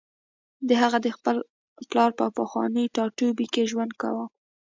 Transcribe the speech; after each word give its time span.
هغه 0.81 0.97
د 1.05 1.07
خپل 1.15 1.37
پلار 1.89 2.09
په 2.19 2.25
پخواني 2.37 2.85
ټاټوبي 2.95 3.47
کې 3.53 3.69
ژوند 3.71 3.91
کاوه 4.01 4.25